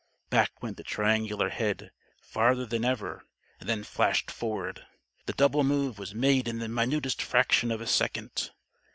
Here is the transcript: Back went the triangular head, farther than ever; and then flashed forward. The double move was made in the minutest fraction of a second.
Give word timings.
Back 0.31 0.63
went 0.63 0.77
the 0.77 0.83
triangular 0.83 1.49
head, 1.49 1.91
farther 2.23 2.65
than 2.65 2.83
ever; 2.83 3.21
and 3.59 3.69
then 3.69 3.83
flashed 3.83 4.31
forward. 4.31 4.83
The 5.27 5.33
double 5.33 5.63
move 5.63 5.99
was 5.99 6.15
made 6.15 6.47
in 6.47 6.57
the 6.57 6.67
minutest 6.67 7.21
fraction 7.21 7.69
of 7.71 7.81
a 7.81 7.85
second. 7.85 8.49